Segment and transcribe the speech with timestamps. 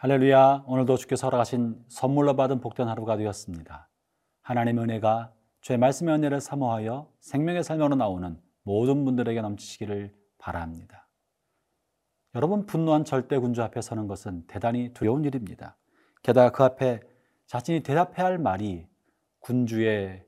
[0.00, 0.62] 할렐루야.
[0.68, 3.88] 오늘도 주께서 허락하신 선물로 받은 복된 하루가 되었습니다.
[4.42, 11.08] 하나님의 은혜가 주의 말씀의 은혜를 사모하여 생명의 삶으로 나오는 모든 분들에게 넘치시기를 바랍니다.
[12.36, 15.76] 여러분 분노한 절대 군주 앞에 서는 것은 대단히 두려운 일입니다.
[16.22, 17.00] 게다가 그 앞에
[17.48, 18.86] 자신이 대답해야 할 말이
[19.40, 20.24] 군주의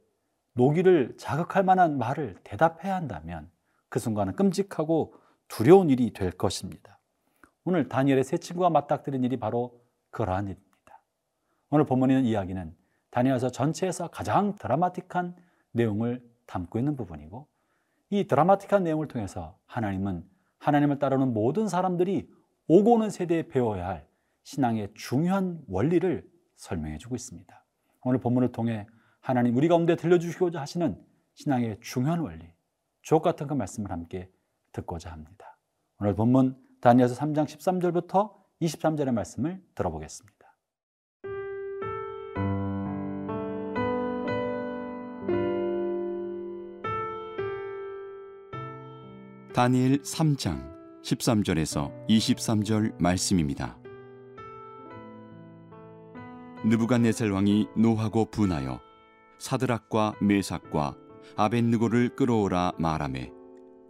[0.55, 3.49] 노기를 자극할 만한 말을 대답해야 한다면
[3.89, 5.15] 그 순간은 끔찍하고
[5.47, 7.00] 두려운 일이 될 것입니다.
[7.65, 11.03] 오늘 다니엘의 세 친구가 맞닥뜨린 일이 바로 그러한 일입니다.
[11.71, 12.75] 오늘 있는 이야기는
[13.11, 15.37] 다니엘서 전체에서 가장 드라마틱한
[15.73, 17.49] 내용을 담고 있는 부분이고
[18.11, 20.25] 이 드라마틱한 내용을 통해서 하나님은
[20.59, 22.31] 하나님을 따르는 모든 사람들이
[22.67, 24.09] 오고 오는 세대에 배워야 할
[24.45, 27.65] 신앙의 중요한 원리를 설명해 주고 있습니다.
[28.03, 28.87] 오늘 본문을 통해
[29.21, 31.01] 하나님 우리 가운데 들려주시고자 하시는
[31.35, 32.53] 신앙의 중요한 원리,
[33.03, 34.31] 주옥 같은 그 말씀을 함께
[34.73, 35.59] 듣고자 합니다.
[35.99, 40.41] 오늘 본문 다니엘서 3장 13절부터 23절의 말씀을 들어보겠습니다.
[49.55, 53.79] 다니엘 3장 13절에서 23절 말씀입니다.
[56.65, 58.81] 느부갓네살 왕이 노하고 분하여
[59.39, 60.97] 사드락과 메삭과
[61.37, 63.33] 아벤느고를 끌어오라 말하매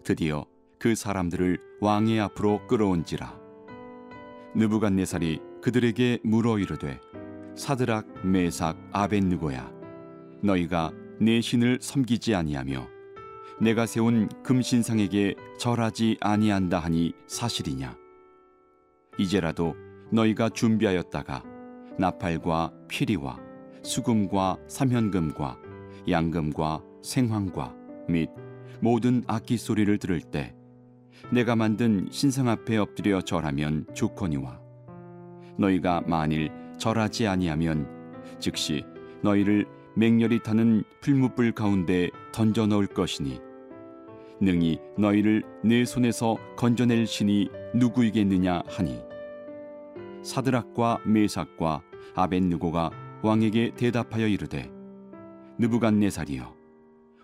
[0.02, 0.46] 드디어
[0.80, 3.38] 그 사람들을 왕의 앞으로 끌어온지라.
[4.54, 6.98] 느부갓네살이 그들에게 물어 이르되
[7.54, 9.70] 사드락 메삭 아벤느고야
[10.42, 12.88] 너희가 내 신을 섬기지 아니하며
[13.60, 17.94] 내가 세운 금신상에게 절하지 아니한다 하니 사실이냐?
[19.18, 19.76] 이제라도
[20.10, 21.44] 너희가 준비하였다가
[21.98, 23.38] 나팔과 피리와
[23.82, 25.58] 수금과 삼현금과
[26.08, 27.74] 양금과 생황과
[28.08, 28.30] 및
[28.80, 30.54] 모든 악기 소리를 들을 때
[31.30, 34.60] 내가 만든 신상 앞에 엎드려 절하면 좋거니와
[35.58, 37.86] 너희가 만일 절하지 아니하면
[38.38, 38.84] 즉시
[39.22, 43.40] 너희를 맹렬히 타는 풀무불 가운데 던져 넣을 것이니
[44.40, 49.00] 능히 너희를 내 손에서 건져낼 신이 누구이겠느냐 하니
[50.22, 51.82] 사드락과 메삭과
[52.14, 52.90] 아벤느고가
[53.22, 54.70] 왕에게 대답하여 이르되
[55.58, 56.54] 느부갓네살이여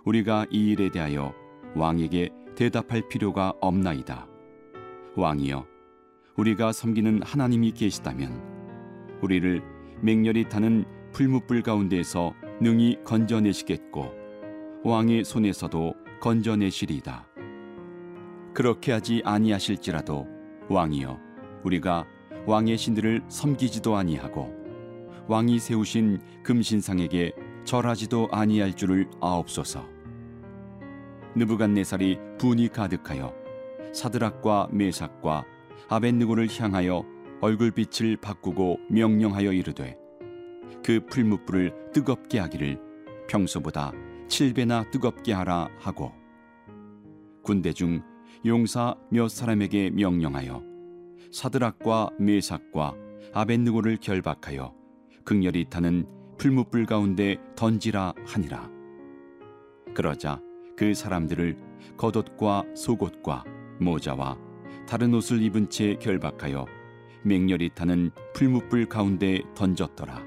[0.05, 1.33] 우리가 이 일에 대하여
[1.75, 4.27] 왕에게 대답할 필요가 없나이다.
[5.15, 5.67] 왕이여,
[6.37, 8.43] 우리가 섬기는 하나님이 계시다면
[9.23, 9.63] 우리를
[10.01, 14.11] 맹렬히 타는 풀무불 가운데에서 능히 건져내시겠고
[14.85, 17.27] 왕의 손에서도 건져내시리이다.
[18.55, 20.27] 그렇게 하지 아니하실지라도
[20.71, 21.21] 왕이여,
[21.63, 22.07] 우리가
[22.47, 24.55] 왕의 신들을 섬기지도 아니하고
[25.29, 27.33] 왕이 세우신 금신상에게
[27.65, 29.96] 절하지도 아니할 줄을 아옵소서.
[31.37, 33.33] 느부갓네살이 분이 가득하여
[33.93, 35.45] 사드락과 메삭과
[35.89, 37.05] 아벤느고를 향하여
[37.41, 39.97] 얼굴빛을 바꾸고 명령하여 이르되
[40.85, 42.81] 그 풀무불을 뜨겁게 하기를
[43.29, 43.93] 평소보다
[44.29, 46.13] 7배나 뜨겁게 하라 하고
[47.43, 48.03] 군대 중
[48.45, 50.63] 용사 몇 사람에게 명령하여
[51.33, 52.95] 사드락과 메삭과
[53.35, 54.75] 아벤느고를 결박하여
[55.25, 56.07] 극렬히 타는
[56.39, 58.71] 풀무불 가운데 던지라 하니라.
[59.95, 60.41] 그러자
[60.77, 61.57] 그 사람들을
[61.97, 63.45] 겉옷과 속옷과
[63.81, 64.39] 모자와
[64.87, 66.67] 다른 옷을 입은 채 결박하여
[67.23, 70.23] 맹렬히 타는 풀무불 가운데 던졌더라.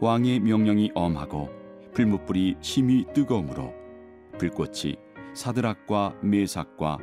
[0.00, 1.50] 왕의 명령이 엄하고
[1.94, 3.72] 풀무불이 심히 뜨거우므로
[4.38, 4.96] 불꽃이
[5.34, 6.98] 사드락과 메삭과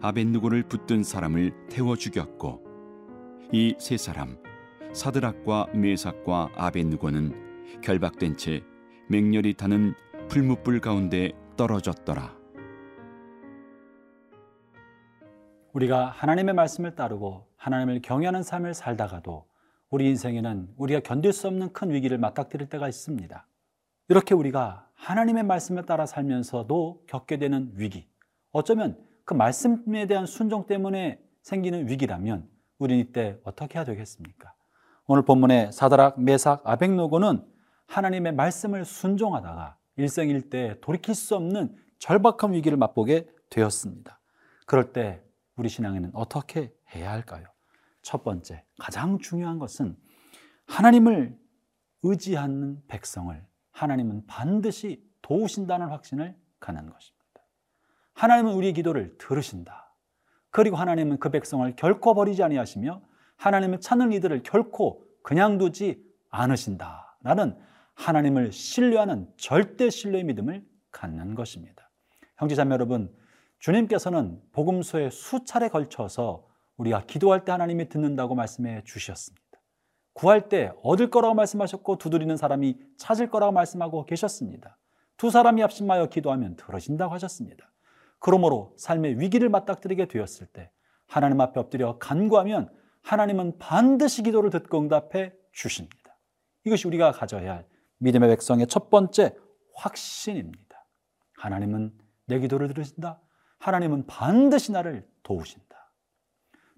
[0.00, 2.64] 아벤누고를 붙든 사람을 태워 죽였고
[3.52, 4.36] 이 세 사람
[4.92, 8.62] 사드락과 메삭과 아벤누고는 결박된 채
[9.08, 9.94] 맹렬히 타는
[10.28, 12.34] 풀무불 가운데 떨어졌더라.
[15.74, 19.46] 우리가 하나님의 말씀을 따르고 하나님을 경외하는 삶을 살다가도
[19.90, 23.46] 우리 인생에는 우리가 견딜 수 없는 큰 위기를 맞닥뜨릴 때가 있습니다.
[24.08, 28.08] 이렇게 우리가 하나님의 말씀을 따라 살면서도 겪게 되는 위기,
[28.52, 34.54] 어쩌면 그 말씀에 대한 순종 때문에 생기는 위기라면 우리는 이때 어떻게 해야 되겠습니까?
[35.06, 37.44] 오늘 본문의 사다락, 메삭, 아벡노고는
[37.86, 44.18] 하나님의 말씀을 순종하다가 일생 일대 돌이킬 수 없는 절박한 위기를 맛보게 되었습니다.
[44.64, 45.22] 그럴 때
[45.56, 47.46] 우리 신앙에는 어떻게 해야 할까요?
[48.02, 49.96] 첫 번째, 가장 중요한 것은
[50.66, 51.36] 하나님을
[52.04, 57.18] 의지하는 백성을 하나님은 반드시 도우신다는 확신을 갖는 것입니다.
[58.14, 59.94] 하나님은 우리의 기도를 들으신다.
[60.50, 63.02] 그리고 하나님은 그 백성을 결코 버리지 아니하시며
[63.36, 67.18] 하나님을 찾는 이들을 결코 그냥 두지 않으신다.
[67.22, 67.58] 라는
[67.98, 71.90] 하나님을 신뢰하는 절대 신뢰의 믿음을 갖는 것입니다.
[72.36, 73.12] 형제자매 여러분,
[73.58, 76.46] 주님께서는 복음서에 수차례 걸쳐서
[76.76, 79.44] 우리가 기도할 때 하나님이 듣는다고 말씀해 주셨습니다.
[80.12, 84.78] 구할 때 얻을 거라고 말씀하셨고 두드리는 사람이 찾을 거라고 말씀하고 계셨습니다.
[85.16, 87.68] 두 사람이 합심하여 기도하면 들어진다고 하셨습니다.
[88.20, 90.70] 그러므로 삶의 위기를 맞닥뜨리게 되었을 때
[91.08, 92.70] 하나님 앞에 엎드려 간구하면
[93.02, 95.96] 하나님은 반드시 기도를 듣고 응답해 주십니다.
[96.64, 97.66] 이것이 우리가 가져야 할
[97.98, 99.34] 믿음의 백성의 첫 번째
[99.74, 100.86] 확신입니다.
[101.36, 101.96] 하나님은
[102.26, 103.20] 내 기도를 들으신다.
[103.58, 105.92] 하나님은 반드시 나를 도우신다.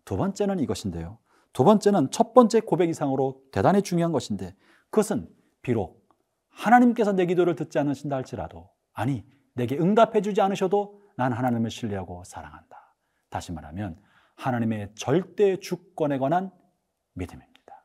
[0.04, 1.18] 두 번째는 이것인데요.
[1.52, 4.54] 두 번째는 첫 번째 고백 이상으로 대단히 중요한 것인데
[4.90, 5.28] 그것은
[5.62, 6.08] 비록
[6.48, 9.24] 하나님께서 내 기도를 듣지 않으신다 할지라도 아니
[9.54, 12.96] 내게 응답해 주지 않으셔도 난 하나님을 신뢰하고 사랑한다.
[13.28, 14.00] 다시 말하면
[14.36, 16.50] 하나님의 절대 주권에 관한
[17.14, 17.84] 믿음입니다.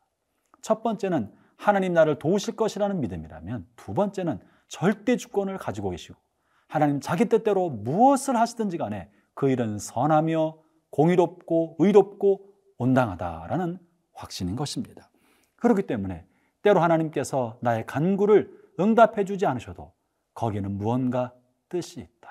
[0.62, 6.18] 첫 번째는 하나님 나를 도우실 것이라는 믿음이라면 두 번째는 절대 주권을 가지고 계시고
[6.68, 10.58] 하나님 자기 뜻대로 무엇을 하시든지 간에 그 일은 선하며
[10.90, 13.80] 공의롭고 의롭고 온당하다라는
[14.14, 15.10] 확신인 것입니다.
[15.58, 16.26] 그렇기 때문에
[16.62, 19.94] 때로 하나님께서 나의 간구를 응답해 주지 않으셔도
[20.34, 21.34] 거기에는 무언가
[21.70, 22.30] 뜻이 있다.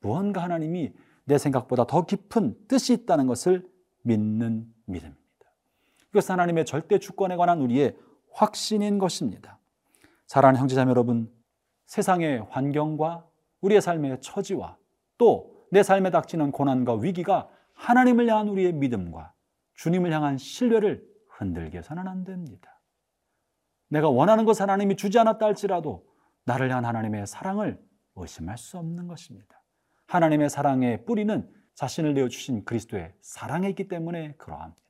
[0.00, 0.92] 무언가 하나님이
[1.24, 3.68] 내 생각보다 더 깊은 뜻이 있다는 것을
[4.02, 5.18] 믿는 믿음입니다.
[6.10, 7.96] 이것은 하나님의 절대 주권에 관한 우리의
[8.32, 9.58] 확신인 것입니다.
[10.26, 11.32] 사랑하는 형제자매 여러분,
[11.86, 13.26] 세상의 환경과
[13.60, 14.76] 우리의 삶의 처지와
[15.16, 19.32] 또 내 삶에 닥치는 고난과 위기가 하나님을 향한 우리의 믿음과
[19.74, 22.80] 주님을 향한 신뢰를 흔들게 해서는 안 됩니다.
[23.88, 26.06] 내가 원하는 것 하나님이 주지 않았다 할지라도
[26.44, 27.80] 나를 향한 하나님의 사랑을
[28.16, 29.62] 의심할 수 없는 것입니다.
[30.06, 34.82] 하나님의 사랑의 뿌리는 자신을 내어 주신 그리스도의 사랑에 있기 때문에 그러합니다.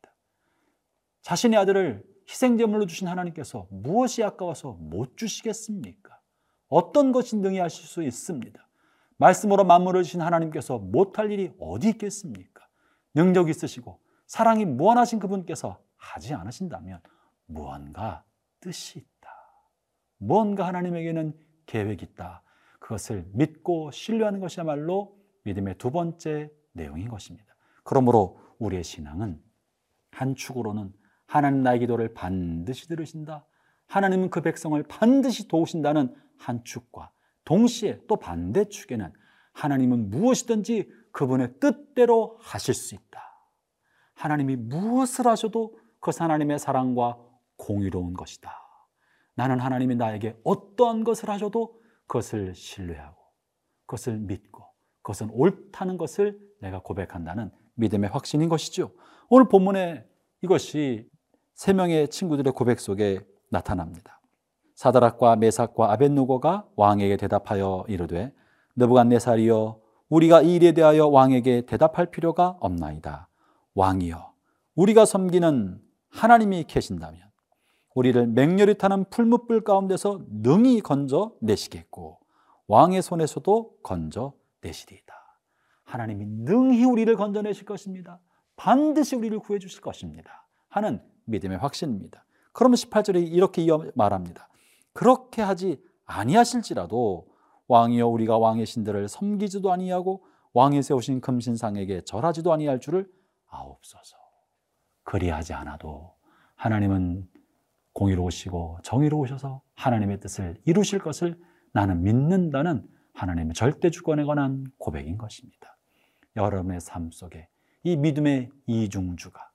[1.23, 6.20] 자신의 아들을 희생제물로 주신 하나님께서 무엇이 아까워서 못 주시겠습니까?
[6.69, 8.69] 어떤 것이 능히 하실 수 있습니다.
[9.16, 12.66] 말씀으로 만물을 주신 하나님께서 못할 일이 어디 있겠습니까?
[13.14, 17.00] 능력 있으시고 사랑이 무한하신 그분께서 하지 않으신다면
[17.46, 18.25] 무언가
[18.60, 19.31] 뜻이 있다.
[20.19, 21.36] 무언가 하나님에게는
[21.66, 22.42] 계획이 있다.
[22.78, 27.54] 그것을 믿고 신뢰하는 것이야말로 믿음의 두 번째 내용인 것입니다.
[27.84, 29.42] 그러므로 우리의 신앙은
[30.10, 30.92] 한 축으로는
[31.28, 33.44] 하나님 나의 기도를 반드시 들으신다.
[33.86, 37.12] 하나님은 그 백성을 반드시 도우신다는 한 축과
[37.44, 39.12] 동시에 또 반대 축에는
[39.52, 43.22] 하나님은 무엇이든지 그분의 뜻대로 하실 수 있다.
[44.14, 47.19] 하나님이 무엇을 하셔도 그것 하나님의 사랑과
[47.56, 48.50] 공의로운 것이다.
[49.34, 53.20] 나는 하나님이 나에게 어떠한 것을 하셔도 그것을 신뢰하고
[53.84, 54.64] 그것을 믿고
[55.02, 58.92] 그것은 옳다는 것을 내가 고백한다는 믿음의 확신인 것이죠.
[59.28, 60.06] 오늘 본문에
[60.42, 61.08] 이것이
[61.58, 63.19] 세 명의 친구들의 고백 속에
[63.50, 64.20] 나타납니다.
[64.76, 68.32] 사다락과 메삭과 아벤누고가 왕에게 대답하여 이르되
[68.76, 73.28] 느부갓네살이여 우리가 이 일에 대하여 왕에게 대답할 필요가 없나이다.
[73.75, 74.34] 왕이여
[74.76, 77.22] 우리가 섬기는 하나님이 계신다면
[77.96, 82.20] 우리를 맹렬히 타는 풀무불 가운데서 능히 건져 내시겠고
[82.69, 85.12] 왕의 손에서도 건져 내시리이다.
[85.82, 88.20] 하나님이 능히 우리를 건져내실 것입니다.
[88.55, 90.46] 반드시 우리를 구해 주실 것입니다.
[90.69, 92.25] 하는 믿음의 확신입니다.
[92.53, 94.49] 그러면 18절에 이렇게 말합니다.
[94.93, 97.27] 그렇게 하지 아니하실지라도
[97.69, 103.08] 왕이여 우리가 왕의 신들을 섬기지도 아니하고 왕이 세우신 금신상에게 절하지도 아니할 줄을
[103.47, 104.17] 아옵소서.
[105.05, 106.15] 그리하지 않아도
[106.56, 107.29] 하나님은
[107.93, 111.39] 공의로우시고 정의로우셔서 하나님의 뜻을 이루실 것을
[111.73, 115.77] 나는 믿는다는 하나님의 절대 주권에 관한 고백인 것입니다.
[116.37, 117.49] 여러분의 삶 속에
[117.82, 119.51] 이 믿음의 이중주가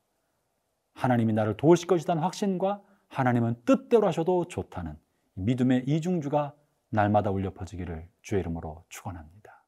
[0.93, 4.97] 하나님이 나를 도우실 것이라는 확신과 하나님은 뜻대로 하셔도 좋다는
[5.35, 6.53] 믿음의 이중주가
[6.89, 9.63] 날마다 울려 퍼지기를 주의 이름으로 축원합니다.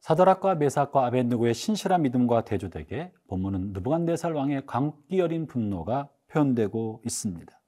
[0.00, 7.60] 사드락과 메삭과 아벤누고의 신실한 믿음과 대조되게 본문은 느부갓네살 왕의 광기 어린 분노가 표현되고 있습니다.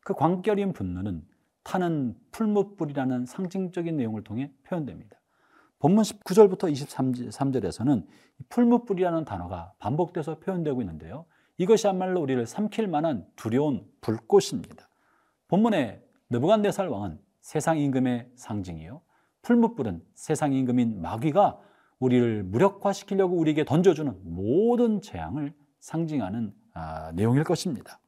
[0.00, 1.22] 그 광기 어린 분노는
[1.64, 5.16] 타는 풀무불이라는 상징적인 내용을 통해 표현됩니다.
[5.78, 8.06] 본문 19절부터 23절에서는
[8.48, 11.26] 풀무불이라는 단어가 반복돼서 표현되고 있는데요.
[11.58, 14.88] 이것이야말로 우리를 삼킬 만한 두려운 불꽃입니다.
[15.48, 19.02] 본문의 느부갓네살 왕은 세상 임금의 상징이요.
[19.42, 21.58] 풀무불은 세상 임금인 마귀가
[21.98, 28.00] 우리를 무력화시키려고 우리에게 던져주는 모든 재앙을 상징하는 아, 내용일 것입니다.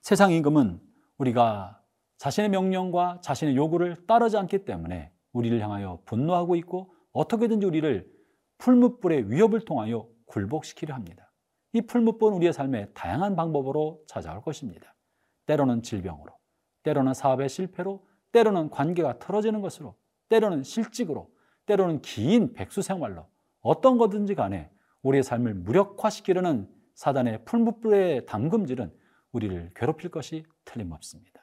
[0.00, 0.80] 세상 임금은
[1.18, 1.82] 우리가
[2.18, 8.10] 자신의 명령과 자신의 요구를 따르지 않기 때문에 우리를 향하여 분노하고 있고 어떻게든지 우리를
[8.58, 11.30] 풀무불의 위협을 통하여 굴복시키려 합니다.
[11.72, 14.94] 이 풀무불은 우리의 삶에 다양한 방법으로 찾아올 것입니다.
[15.44, 16.32] 때로는 질병으로,
[16.82, 19.94] 때로는 사업의 실패로, 때로는 관계가 틀어지는 것으로,
[20.28, 21.30] 때로는 실직으로,
[21.66, 23.26] 때로는 긴 백수 생활로
[23.60, 24.70] 어떤 거든지 간에
[25.02, 28.92] 우리의 삶을 무력화시키려는 사단의 풀무불의 담금질은
[29.32, 31.35] 우리를 괴롭힐 것이 틀림없습니다.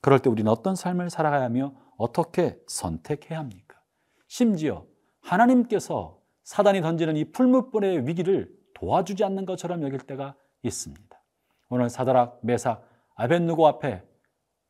[0.00, 3.80] 그럴 때 우리는 어떤 삶을 살아가야 하며 어떻게 선택해야 합니까?
[4.28, 4.84] 심지어
[5.20, 11.22] 하나님께서 사단이 던지는 이 풀무불의 위기를 도와주지 않는 것처럼 여길 때가 있습니다.
[11.68, 14.02] 오늘 사다락, 메삭, 아벤누고 앞에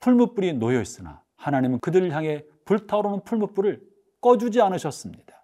[0.00, 3.82] 풀무불이 놓여 있으나 하나님은 그들을 향해 불타오르는 풀무불을
[4.20, 5.36] 꺼주지 않으셨습니다.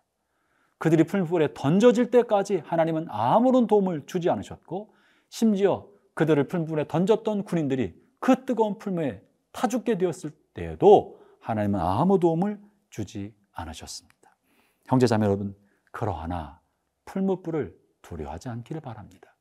[0.78, 4.94] 그들이 풀무불에 던져질 때까지 하나님은 아무런 도움을 주지 않으셨고
[5.28, 9.22] 심지어 그들을 풀무불에 던졌던 군인들이 그 뜨거운 풀무에
[9.52, 14.34] 타 죽게 되었을 때에도 하나님은 아무 도움을 주지 않으셨습니다.
[14.86, 15.54] 형제자매 여러분,
[15.90, 16.60] 그러하나
[17.04, 19.34] 풀무불을 두려워하지 않기를 바랍니다.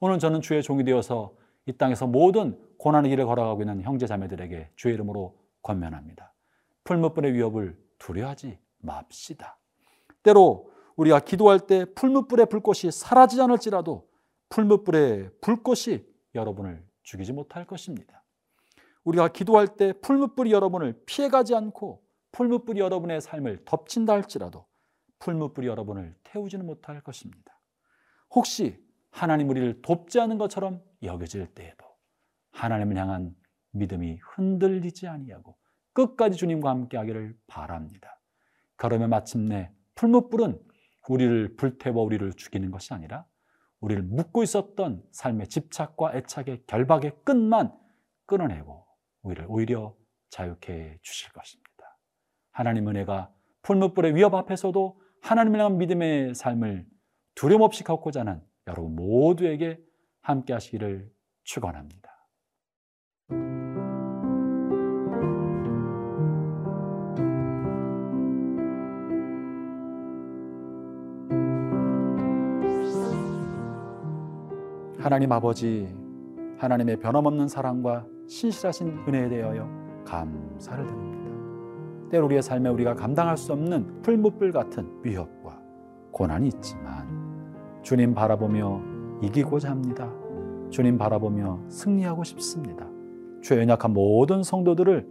[0.00, 1.34] 오늘 저는 주의 종이 되어서
[1.66, 6.32] 이 땅에서 모든 고난의 길을 걸어가고 있는 형제자매들에게 주의 이름으로 권면합니다.
[6.84, 9.58] 풀무불의 위협을 두려워하지 맙시다.
[10.22, 14.08] 때로 우리가 기도할 때 풀무불의 불꽃이 사라지지 않을지라도
[14.48, 18.22] 풀무불의 불꽃이 여러분을 죽이지 못할 것입니다.
[19.08, 24.66] 우리가 기도할 때 풀무불이 여러분을 피해가지 않고 풀무불이 여러분의 삶을 덮친다 할지라도
[25.18, 27.58] 풀무불이 여러분을 태우지는 못할 것입니다.
[28.30, 28.78] 혹시
[29.10, 31.86] 하나님 우리를 돕지 않은 것처럼 여겨질 때에도
[32.52, 33.34] 하나님을 향한
[33.70, 35.56] 믿음이 흔들리지 아니하고
[35.94, 38.20] 끝까지 주님과 함께 하기를 바랍니다.
[38.76, 40.60] 그러면 마침내 풀무불은
[41.08, 43.24] 우리를 불태워 우리를 죽이는 것이 아니라
[43.80, 47.72] 우리를 묶고 있었던 삶의 집착과 애착의 결박의 끈만
[48.26, 48.87] 끊어내고
[49.22, 49.94] 우리를 오히려
[50.30, 51.68] 자유케 주실 것입니다.
[52.52, 53.32] 하나님 은혜가
[53.62, 56.86] 풀무불의 위협 앞에서도 하나님을 향한 믿음의 삶을
[57.34, 59.78] 두려움 없이 걷고자 하는 여러분 모두에게
[60.20, 61.10] 함께 하시기를
[61.44, 62.08] 축원합니다.
[74.98, 75.88] 하나님 아버지,
[76.58, 79.68] 하나님의 변함없는 사랑과 신실하신 은혜에 대하여
[80.04, 81.18] 감사를 드립니다.
[82.10, 85.60] 때로 우리의 삶에 우리가 감당할 수 없는 풀무불 같은 위협과
[86.12, 87.08] 고난이 있지만
[87.82, 88.80] 주님 바라보며
[89.22, 90.10] 이기고자 합니다.
[90.70, 92.86] 주님 바라보며 승리하고 싶습니다.
[93.40, 95.08] 주의 연약한 모든 성도들을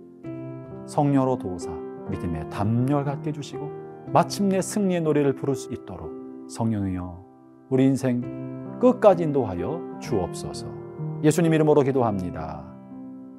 [0.86, 1.71] 성녀로 도우사
[2.09, 3.69] 믿음의 담력 갖게 해주시고
[4.07, 6.12] 마침내 승리의 노래를 부를 수 있도록
[6.50, 7.25] 성령이여
[7.69, 10.67] 우리 인생 끝까지 인도하여 주옵소서
[11.24, 12.76] 예수님 이름으로 기도합니다.